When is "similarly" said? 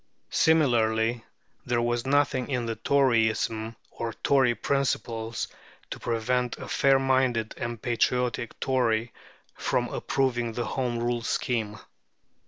0.31-1.23